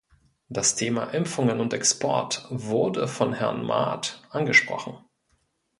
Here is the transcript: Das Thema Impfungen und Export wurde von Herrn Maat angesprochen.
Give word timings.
Das 0.49 0.73
Thema 0.73 1.03
Impfungen 1.13 1.59
und 1.59 1.73
Export 1.75 2.47
wurde 2.49 3.07
von 3.07 3.33
Herrn 3.33 3.63
Maat 3.63 4.23
angesprochen. 4.31 4.97